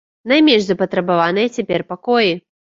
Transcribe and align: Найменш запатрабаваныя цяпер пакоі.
Найменш 0.31 0.65
запатрабаваныя 0.69 1.53
цяпер 1.61 1.87
пакоі. 1.95 2.37